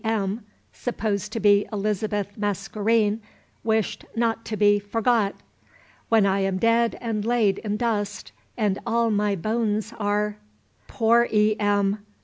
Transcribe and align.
M. 0.03 0.43
(supposed 0.73 1.31
to 1.31 1.39
be 1.39 1.67
Elizabeth 1.71 2.29
Mascarene) 2.35 3.19
wished 3.63 4.03
not 4.15 4.43
to 4.45 4.57
be 4.57 4.79
"forgot". 4.79 5.35
"When 6.09 6.25
I 6.25 6.39
am 6.39 6.57
dead 6.57 6.97
and 6.99 7.23
lay'd 7.23 7.59
in 7.59 7.77
dust 7.77 8.31
And 8.57 8.79
all 8.83 9.11
my 9.11 9.35
bones 9.35 9.93
are" 9.99 10.37
Poor 10.87 11.27
E. 11.31 11.55
M.! 11.59 12.03